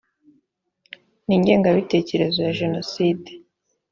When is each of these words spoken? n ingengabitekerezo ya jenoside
n 1.25 1.29
ingengabitekerezo 1.35 2.37
ya 2.45 2.53
jenoside 2.61 3.29